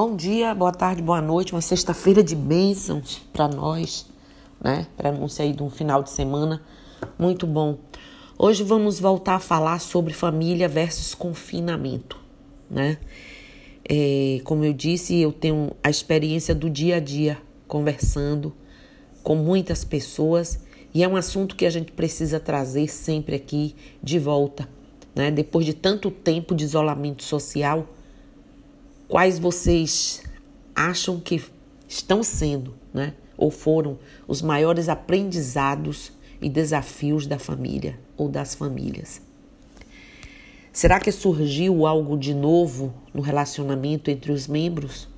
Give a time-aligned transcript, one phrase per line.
[0.00, 1.52] Bom dia, boa tarde, boa noite.
[1.52, 4.06] Uma sexta-feira de bênçãos para nós,
[4.62, 4.86] né?
[4.96, 6.62] Para anúncio aí de um final de semana
[7.18, 7.78] muito bom.
[8.38, 12.16] Hoje vamos voltar a falar sobre família versus confinamento,
[12.70, 12.98] né?
[13.90, 17.36] É, como eu disse, eu tenho a experiência do dia a dia
[17.66, 18.54] conversando
[19.24, 20.60] com muitas pessoas
[20.94, 24.68] e é um assunto que a gente precisa trazer sempre aqui de volta,
[25.12, 25.32] né?
[25.32, 27.97] Depois de tanto tempo de isolamento social
[29.08, 30.22] quais vocês
[30.74, 31.42] acham que
[31.88, 39.20] estão sendo, né, ou foram os maiores aprendizados e desafios da família ou das famílias.
[40.72, 45.08] Será que surgiu algo de novo no relacionamento entre os membros?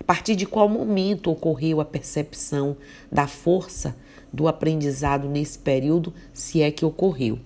[0.00, 2.76] A partir de qual momento ocorreu a percepção
[3.10, 3.94] da força
[4.32, 7.38] do aprendizado nesse período, se é que ocorreu,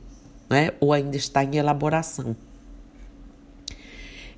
[0.48, 0.70] né?
[0.80, 2.34] ou ainda está em elaboração?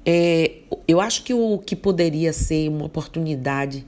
[0.04, 3.86] É, eu acho que o que poderia ser uma oportunidade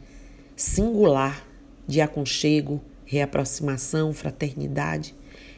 [0.54, 1.46] singular
[1.86, 5.14] de aconchego, reaproximação, fraternidade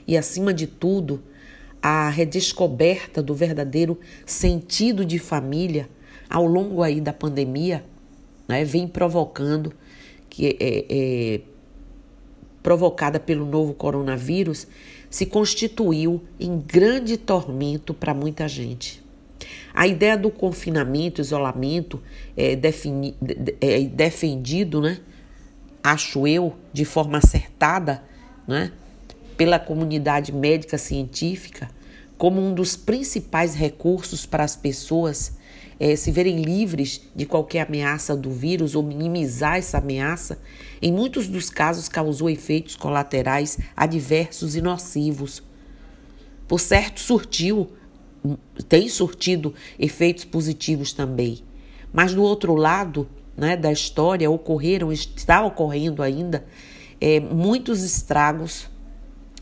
[0.06, 1.22] e, acima de tudo,
[1.82, 5.88] a redescoberta do verdadeiro sentido de família
[6.30, 7.84] ao longo aí da pandemia,
[8.48, 9.72] né, vem provocando
[10.30, 11.40] que é, é,
[12.62, 14.66] provocada pelo novo coronavírus,
[15.10, 19.01] se constituiu em grande tormento para muita gente.
[19.74, 22.02] A ideia do confinamento, isolamento,
[22.36, 23.14] é, defini,
[23.60, 24.98] é defendido, né?
[25.82, 28.02] acho eu, de forma acertada,
[28.46, 28.72] né?
[29.36, 31.70] pela comunidade médica científica,
[32.18, 35.32] como um dos principais recursos para as pessoas
[35.80, 40.38] é, se verem livres de qualquer ameaça do vírus ou minimizar essa ameaça,
[40.80, 45.42] em muitos dos casos causou efeitos colaterais adversos e nocivos.
[46.46, 47.72] Por certo, surtiu
[48.68, 51.42] tem surtido efeitos positivos também.
[51.92, 56.44] Mas do outro lado né, da história ocorreram, está ocorrendo ainda,
[57.00, 58.68] é, muitos estragos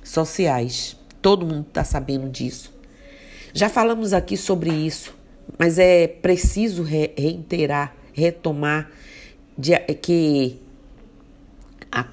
[0.02, 0.96] sociais.
[1.20, 2.72] Todo mundo está sabendo disso.
[3.52, 5.14] Já falamos aqui sobre isso,
[5.58, 8.90] mas é preciso re reiterar, retomar
[9.58, 10.58] de, que
[11.90, 12.06] a,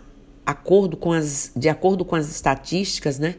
[0.46, 3.36] acordo com as, de acordo com as estatísticas, né?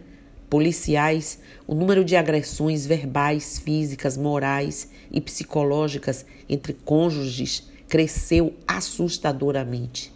[0.48, 10.12] Policiais, o número de agressões verbais, físicas, morais e psicológicas entre cônjuges cresceu assustadoramente.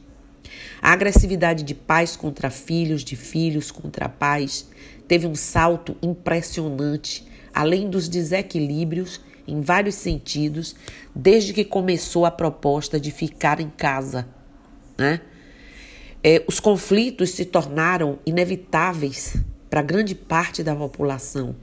[0.81, 4.69] A agressividade de pais contra filhos, de filhos contra pais,
[5.07, 10.75] teve um salto impressionante, além dos desequilíbrios em vários sentidos,
[11.15, 14.27] desde que começou a proposta de ficar em casa.
[14.97, 15.21] Né?
[16.23, 19.37] É, os conflitos se tornaram inevitáveis
[19.73, 21.57] para grande parte da população.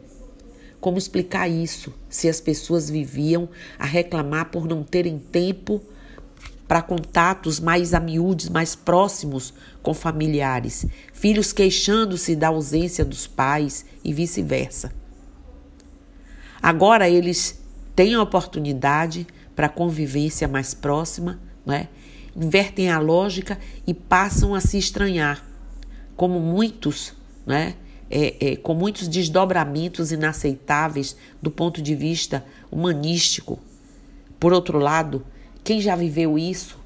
[0.82, 3.48] Como explicar isso se as pessoas viviam
[3.78, 5.80] a reclamar por não terem tempo
[6.68, 9.54] para contatos mais a miúdes, mais próximos
[9.84, 14.92] com familiares, filhos queixando-se da ausência dos pais e vice-versa.
[16.60, 17.62] Agora eles
[17.96, 21.90] têm a oportunidade para convivência mais próxima, né?
[22.36, 25.46] invertem a lógica e passam a se estranhar,
[26.16, 27.14] como muitos
[27.46, 27.76] né?
[28.10, 33.60] É, é, com muitos desdobramentos inaceitáveis do ponto de vista humanístico.
[34.40, 35.26] Por outro lado,
[35.64, 36.78] quem já viveu isso?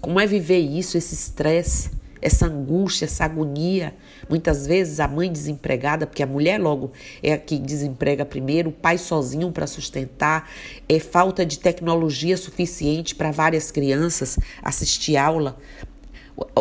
[0.00, 1.90] Como é viver isso, esse estresse,
[2.20, 3.94] essa angústia, essa agonia?
[4.28, 6.92] Muitas vezes a mãe desempregada, porque a mulher logo
[7.22, 10.50] é a que desemprega primeiro, o pai sozinho para sustentar,
[10.88, 15.58] é falta de tecnologia suficiente para várias crianças assistir aula,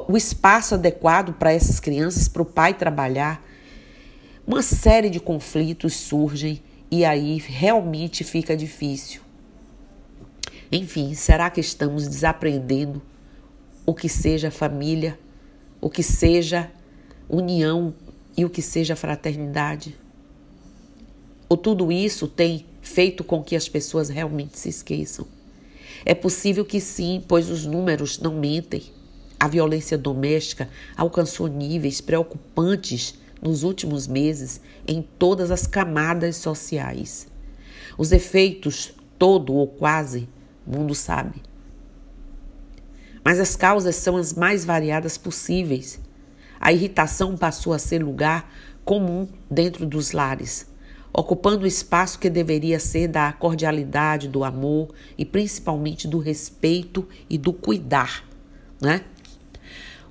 [0.07, 3.43] o espaço adequado para essas crianças, para o pai trabalhar
[4.51, 9.21] uma série de conflitos surgem e aí realmente fica difícil.
[10.69, 13.01] Enfim, será que estamos desaprendendo
[13.85, 15.17] o que seja família,
[15.79, 16.69] o que seja
[17.29, 17.93] união
[18.35, 19.97] e o que seja fraternidade?
[21.47, 25.25] Ou tudo isso tem feito com que as pessoas realmente se esqueçam?
[26.05, 28.83] É possível que sim, pois os números não mentem.
[29.39, 37.27] A violência doméstica alcançou níveis preocupantes nos últimos meses em todas as camadas sociais.
[37.97, 40.29] Os efeitos, todo ou quase,
[40.65, 41.41] o mundo sabe.
[43.23, 45.99] Mas as causas são as mais variadas possíveis.
[46.59, 48.51] A irritação passou a ser lugar
[48.83, 50.67] comum dentro dos lares,
[51.13, 57.37] ocupando o espaço que deveria ser da cordialidade, do amor e principalmente do respeito e
[57.37, 58.23] do cuidar,
[58.81, 59.03] né?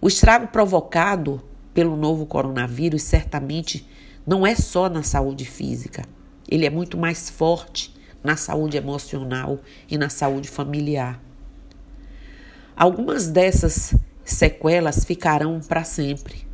[0.00, 1.42] O estrago provocado
[1.72, 3.86] pelo novo coronavírus certamente
[4.26, 6.04] não é só na saúde física,
[6.48, 11.20] ele é muito mais forte na saúde emocional e na saúde familiar.
[12.76, 13.94] Algumas dessas
[14.24, 16.46] sequelas ficarão para sempre.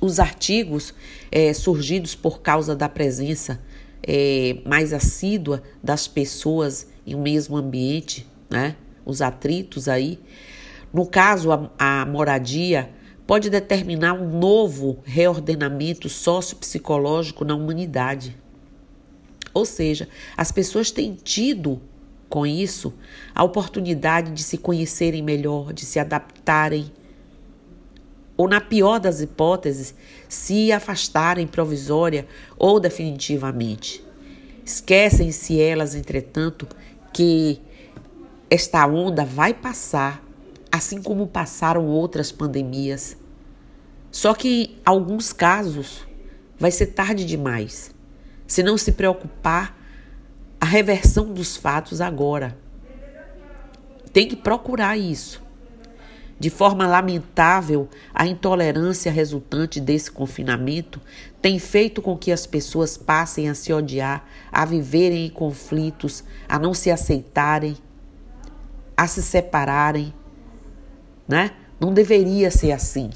[0.00, 0.92] Os artigos
[1.30, 3.60] é, surgidos por causa da presença
[4.02, 8.76] é, mais assídua das pessoas em um mesmo ambiente, né?
[9.04, 10.18] os atritos aí.
[10.92, 12.90] No caso, a, a moradia
[13.26, 18.36] pode determinar um novo reordenamento sociopsicológico na humanidade.
[19.52, 21.80] Ou seja, as pessoas têm tido
[22.28, 22.92] com isso
[23.34, 26.90] a oportunidade de se conhecerem melhor, de se adaptarem,
[28.36, 29.94] ou, na pior das hipóteses,
[30.28, 32.26] se afastarem provisória
[32.58, 34.04] ou definitivamente.
[34.64, 36.68] Esquecem-se elas, entretanto,
[37.14, 37.60] que
[38.50, 40.22] esta onda vai passar,
[40.76, 43.16] assim como passaram outras pandemias.
[44.10, 46.06] Só que em alguns casos
[46.58, 47.94] vai ser tarde demais.
[48.46, 49.76] Se não se preocupar,
[50.60, 52.56] a reversão dos fatos agora.
[54.12, 55.44] Tem que procurar isso.
[56.38, 61.00] De forma lamentável, a intolerância resultante desse confinamento
[61.40, 66.58] tem feito com que as pessoas passem a se odiar, a viverem em conflitos, a
[66.58, 67.76] não se aceitarem,
[68.94, 70.12] a se separarem,
[71.26, 71.52] né?
[71.80, 73.10] Não deveria ser assim.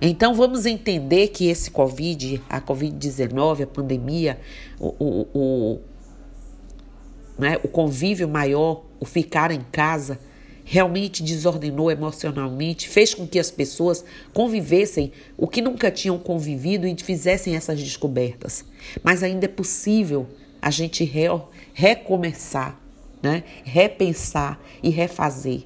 [0.00, 4.38] Então vamos entender que esse Covid, a Covid-19, a pandemia,
[4.78, 5.80] o, o, o,
[7.38, 10.18] né, o convívio maior, o ficar em casa,
[10.64, 14.04] realmente desordenou emocionalmente, fez com que as pessoas
[14.34, 18.64] convivessem o que nunca tinham convivido e fizessem essas descobertas.
[19.02, 20.26] Mas ainda é possível
[20.60, 21.28] a gente re
[21.72, 22.80] recomeçar
[23.22, 23.42] né?
[23.64, 25.64] repensar e refazer.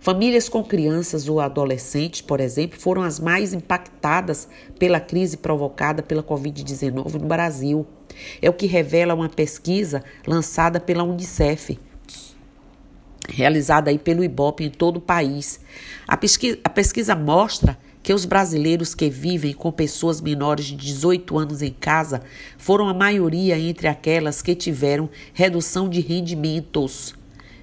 [0.00, 4.48] Famílias com crianças ou adolescentes, por exemplo, foram as mais impactadas
[4.78, 7.86] pela crise provocada pela Covid-19 no Brasil.
[8.40, 11.78] É o que revela uma pesquisa lançada pela Unicef,
[13.28, 15.60] realizada aí pelo IBOP em todo o país.
[16.06, 21.36] A pesquisa, a pesquisa mostra que os brasileiros que vivem com pessoas menores de 18
[21.36, 22.22] anos em casa
[22.56, 27.17] foram a maioria entre aquelas que tiveram redução de rendimentos.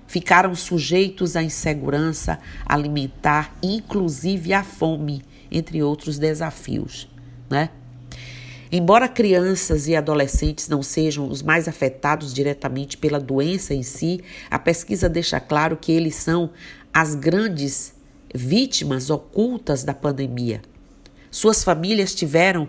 [0.07, 7.10] Ficaram sujeitos à insegurança alimentar, inclusive à fome, entre outros desafios,
[7.50, 7.69] né?
[8.72, 14.60] Embora crianças e adolescentes não sejam os mais afetados diretamente pela doença em si, a
[14.60, 16.50] pesquisa deixa claro que eles são
[16.94, 17.94] as grandes
[18.34, 20.62] vítimas ocultas da pandemia.
[21.31, 22.68] Suas famílias tiveram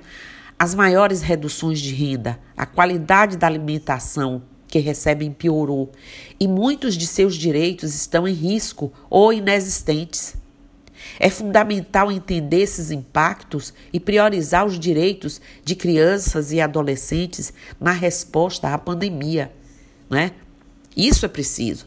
[0.58, 4.42] as maiores reduções de renda, a qualidade da alimentação
[4.76, 5.90] que recebem piorou
[6.38, 10.36] e muitos de seus direitos estão em risco ou inexistentes.
[11.18, 18.68] É fundamental entender esses impactos e priorizar os direitos de crianças e adolescentes na resposta
[18.68, 19.50] à pandemia.
[20.10, 20.32] Né?
[20.94, 21.86] Isso é preciso.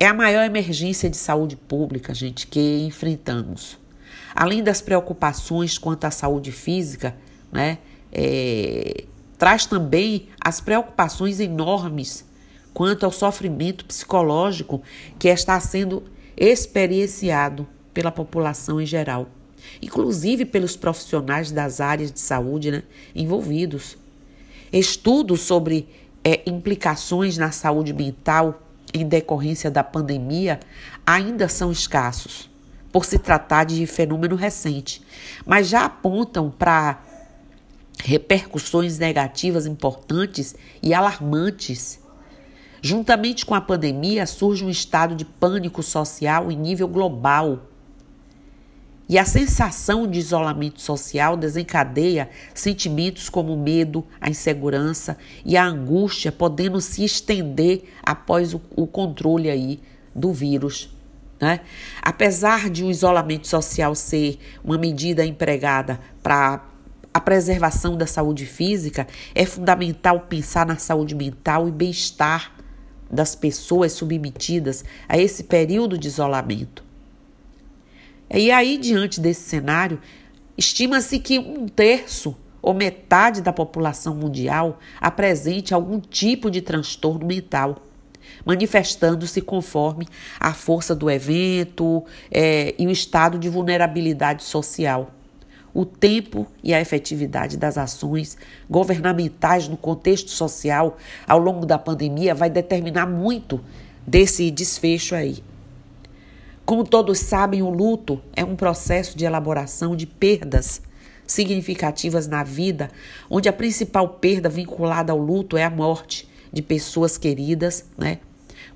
[0.00, 3.78] É a maior emergência de saúde pública, gente, que enfrentamos.
[4.34, 7.14] Além das preocupações quanto à saúde física,
[7.52, 7.78] né,
[8.10, 9.04] é,
[9.44, 12.24] traz também as preocupações enormes
[12.72, 14.80] quanto ao sofrimento psicológico
[15.18, 16.02] que está sendo
[16.34, 19.28] experienciado pela população em geral,
[19.82, 22.82] inclusive pelos profissionais das áreas de saúde né,
[23.14, 23.98] envolvidos.
[24.72, 25.90] Estudos sobre
[26.24, 28.62] é, implicações na saúde mental
[28.94, 30.58] em decorrência da pandemia
[31.06, 32.48] ainda são escassos,
[32.90, 35.02] por se tratar de fenômeno recente,
[35.44, 36.98] mas já apontam para
[38.04, 41.98] repercussões negativas importantes e alarmantes.
[42.82, 47.70] Juntamente com a pandemia, surge um estado de pânico social em nível global
[49.08, 55.64] e a sensação de isolamento social desencadeia sentimentos como o medo, a insegurança e a
[55.64, 59.80] angústia, podendo se estender após o, o controle aí
[60.14, 60.90] do vírus.
[61.38, 61.60] Né?
[62.00, 66.64] Apesar de o isolamento social ser uma medida empregada para
[67.14, 69.06] a preservação da saúde física,
[69.36, 72.52] é fundamental pensar na saúde mental e bem-estar
[73.08, 76.82] das pessoas submetidas a esse período de isolamento.
[78.28, 80.00] E aí, diante desse cenário,
[80.58, 87.76] estima-se que um terço ou metade da população mundial apresente algum tipo de transtorno mental,
[88.44, 90.08] manifestando-se conforme
[90.40, 95.13] a força do evento é, e o estado de vulnerabilidade social.
[95.74, 98.38] O tempo e a efetividade das ações
[98.70, 103.60] governamentais no contexto social ao longo da pandemia vai determinar muito
[104.06, 105.42] desse desfecho aí.
[106.64, 110.80] Como todos sabem, o luto é um processo de elaboração de perdas
[111.26, 112.88] significativas na vida,
[113.28, 118.20] onde a principal perda vinculada ao luto é a morte de pessoas queridas, né?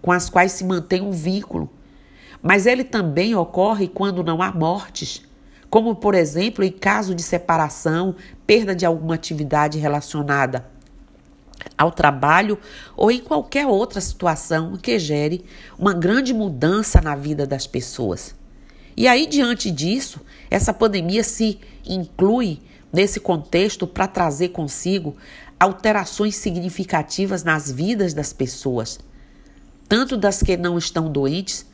[0.02, 1.70] com as quais se mantém um vínculo.
[2.42, 5.22] Mas ele também ocorre quando não há mortes,
[5.70, 8.14] como, por exemplo, em caso de separação,
[8.46, 10.66] perda de alguma atividade relacionada
[11.76, 12.58] ao trabalho
[12.96, 15.44] ou em qualquer outra situação que gere
[15.78, 18.34] uma grande mudança na vida das pessoas.
[18.96, 20.20] E aí, diante disso,
[20.50, 22.60] essa pandemia se inclui
[22.92, 25.16] nesse contexto para trazer consigo
[25.60, 28.98] alterações significativas nas vidas das pessoas,
[29.88, 31.66] tanto das que não estão doentes,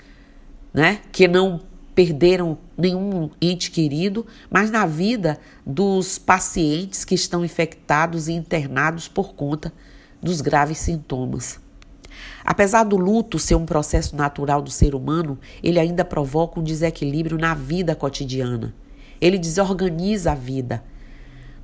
[0.73, 1.61] né, que não
[1.95, 9.35] perderam nenhum ente querido, mas na vida dos pacientes que estão infectados e internados por
[9.35, 9.73] conta
[10.21, 11.61] dos graves sintomas.
[12.45, 17.39] Apesar do luto ser um processo natural do ser humano, ele ainda provoca um desequilíbrio
[17.39, 18.75] na vida cotidiana.
[19.21, 20.83] Ele desorganiza a vida.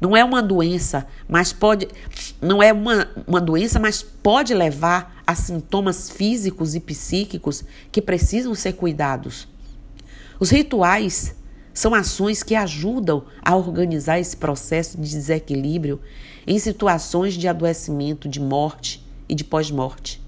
[0.01, 1.87] Não é uma doença, mas pode
[2.41, 8.55] não é uma, uma doença, mas pode levar a sintomas físicos e psíquicos que precisam
[8.55, 9.47] ser cuidados.
[10.41, 11.37] Os rituais
[11.75, 16.01] são ações que ajudam a organizar esse processo de desequilíbrio
[16.47, 20.21] em situações de adoecimento, de morte e de pós-morte.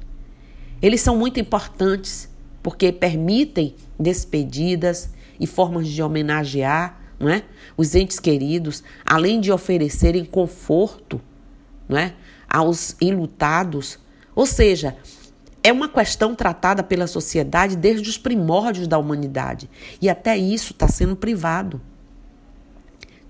[0.82, 2.28] Eles são muito importantes
[2.62, 7.42] porque permitem despedidas e formas de homenagear não é?
[7.76, 11.20] os entes queridos, além de oferecerem conforto
[11.88, 12.14] não é?
[12.48, 13.98] aos enlutados.
[14.34, 14.94] Ou seja,
[15.62, 19.70] é uma questão tratada pela sociedade desde os primórdios da humanidade.
[20.00, 21.80] E até isso está sendo privado.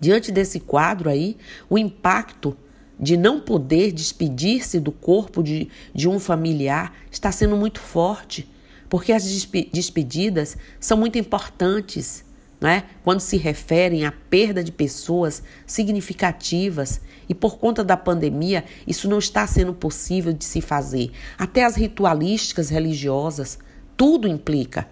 [0.01, 1.37] Diante desse quadro aí,
[1.69, 2.57] o impacto
[2.99, 8.49] de não poder despedir-se do corpo de, de um familiar está sendo muito forte,
[8.89, 9.25] porque as
[9.73, 12.25] despedidas são muito importantes
[12.63, 12.85] né?
[13.03, 17.01] quando se referem à perda de pessoas significativas.
[17.29, 21.11] E por conta da pandemia, isso não está sendo possível de se fazer.
[21.37, 23.59] Até as ritualísticas religiosas,
[23.97, 24.89] tudo implica.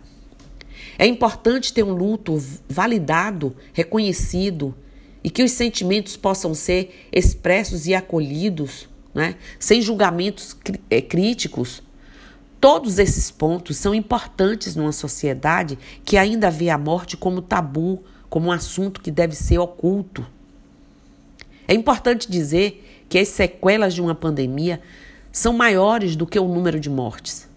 [0.99, 4.75] É importante ter um luto validado, reconhecido
[5.23, 9.37] e que os sentimentos possam ser expressos e acolhidos, né?
[9.61, 10.57] sem julgamentos
[10.91, 11.83] eh, críticos
[12.61, 18.49] Todos esses pontos são importantes numa sociedade que ainda vê a morte como tabu, como
[18.49, 20.27] um assunto que deve ser oculto.
[21.67, 24.81] É importante dizer que as sequelas de uma pandemia
[25.33, 27.49] são maiores do que o número de mortes.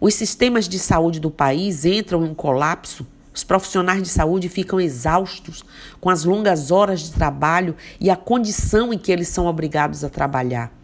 [0.00, 5.62] Os sistemas de saúde do país entram em colapso, os profissionais de saúde ficam exaustos
[6.00, 10.08] com as longas horas de trabalho e a condição em que eles são obrigados a
[10.08, 10.81] trabalhar.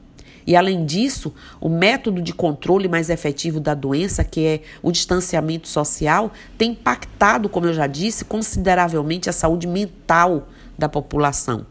[0.48, 5.68] E além disso, o método de controle mais efetivo da doença, que é o distanciamento
[5.68, 11.66] social, tem impactado, como eu já disse, consideravelmente a saúde mental da população.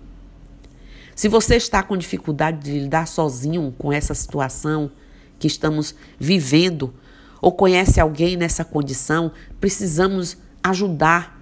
[1.16, 4.92] Se você está com dificuldade de lidar sozinho com essa situação
[5.40, 6.94] que estamos vivendo,
[7.42, 11.42] ou conhece alguém nessa condição, precisamos ajudar,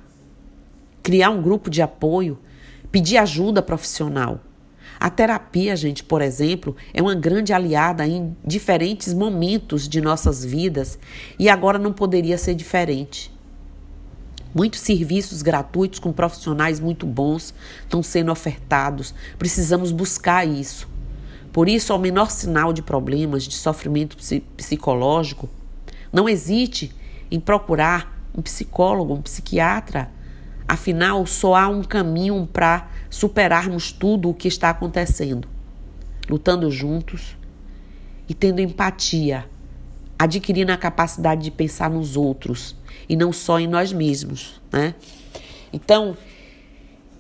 [1.04, 2.40] criar um grupo de apoio,
[2.90, 4.40] pedir ajuda profissional.
[5.00, 10.98] A terapia, gente, por exemplo, é uma grande aliada em diferentes momentos de nossas vidas
[11.38, 13.34] e agora não poderia ser diferente.
[14.54, 19.14] Muitos serviços gratuitos com profissionais muito bons estão sendo ofertados.
[19.38, 20.88] Precisamos buscar isso.
[21.52, 24.18] Por isso, ao menor sinal de problemas de sofrimento
[24.56, 25.50] psicológico,
[26.12, 26.94] não hesite
[27.30, 30.10] em procurar um psicólogo, um psiquiatra.
[30.66, 35.48] Afinal, só há um caminho para superarmos tudo o que está acontecendo,
[36.30, 37.38] lutando juntos
[38.28, 39.46] e tendo empatia,
[40.18, 42.76] adquirindo a capacidade de pensar nos outros
[43.08, 44.96] e não só em nós mesmos, né?
[45.72, 46.18] Então,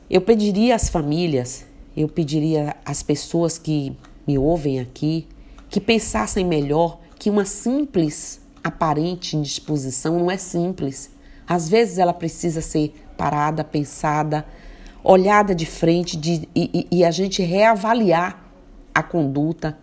[0.09, 1.65] eu pediria às famílias,
[1.95, 3.95] eu pediria às pessoas que
[4.27, 5.27] me ouvem aqui,
[5.69, 11.11] que pensassem melhor que uma simples aparente indisposição não é simples.
[11.47, 14.45] Às vezes ela precisa ser parada, pensada,
[15.05, 18.43] olhada de frente de, e, e a gente reavaliar
[18.93, 19.77] a conduta,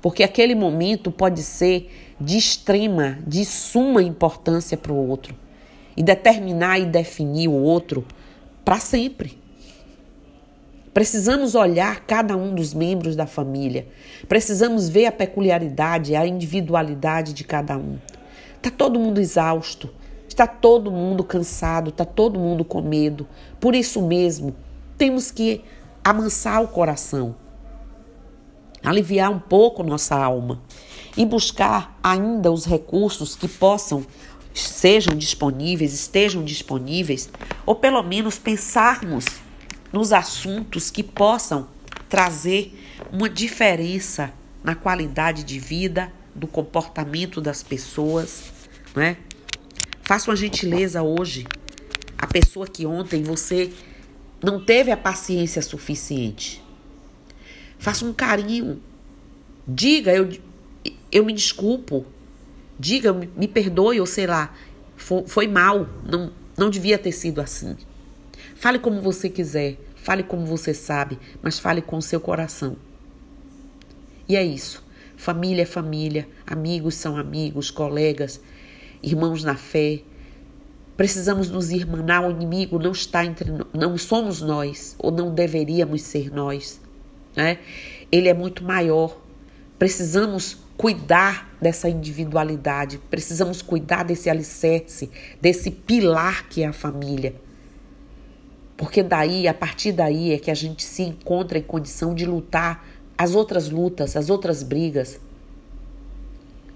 [0.00, 5.34] porque aquele momento pode ser de extrema, de suma importância para o outro
[5.96, 8.06] e determinar e definir o outro
[8.64, 9.36] para sempre.
[10.94, 13.88] Precisamos olhar cada um dos membros da família.
[14.28, 17.98] Precisamos ver a peculiaridade, a individualidade de cada um.
[18.56, 19.90] Está todo mundo exausto.
[20.30, 23.26] Está todo mundo cansado, está todo mundo com medo.
[23.58, 24.54] Por isso mesmo,
[24.96, 25.62] temos que
[26.04, 27.34] amansar o coração,
[28.82, 30.62] aliviar um pouco nossa alma
[31.16, 34.06] e buscar ainda os recursos que possam
[34.54, 37.28] sejam disponíveis, estejam disponíveis,
[37.66, 39.24] ou pelo menos pensarmos
[39.92, 41.66] nos assuntos que possam
[42.08, 42.72] trazer
[43.12, 44.32] uma diferença
[44.62, 48.44] na qualidade de vida do comportamento das pessoas,
[48.94, 49.16] né?
[50.10, 51.46] Faça uma gentileza hoje.
[52.18, 53.70] A pessoa que ontem você
[54.42, 56.60] não teve a paciência suficiente.
[57.78, 58.82] Faça um carinho.
[59.68, 60.28] Diga, eu,
[61.12, 62.04] eu me desculpo.
[62.76, 64.52] Diga, me perdoe, ou sei lá,
[64.96, 67.76] foi, foi mal, não, não devia ter sido assim.
[68.56, 72.76] Fale como você quiser, fale como você sabe, mas fale com o seu coração.
[74.28, 74.84] E é isso.
[75.16, 78.40] Família é família, amigos são amigos, colegas,
[79.02, 80.00] irmãos na fé.
[80.96, 86.30] Precisamos nos irmanar, o inimigo não está entre não somos nós, ou não deveríamos ser
[86.30, 86.80] nós,
[87.34, 87.58] né?
[88.12, 89.16] Ele é muito maior.
[89.78, 97.34] Precisamos cuidar dessa individualidade, precisamos cuidar desse alicerce, desse pilar que é a família.
[98.76, 102.82] Porque daí, a partir daí, é que a gente se encontra em condição de lutar
[103.16, 105.20] as outras lutas, as outras brigas.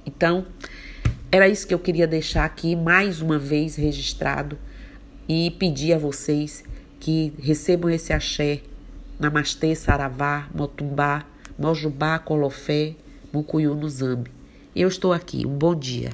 [0.04, 0.46] Então,
[1.30, 4.58] era isso que eu queria deixar aqui mais uma vez registrado
[5.28, 6.64] e pedir a vocês
[7.00, 8.60] que recebam esse axé.
[9.18, 11.24] Namastê, Saravá, Motumbá,
[11.58, 12.94] Mojubá, Colofé,
[13.32, 14.30] Mucuyu no Zambi.
[14.74, 15.46] Eu estou aqui.
[15.46, 16.10] Um bom dia.